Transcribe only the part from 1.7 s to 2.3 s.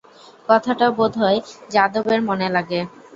যাদবের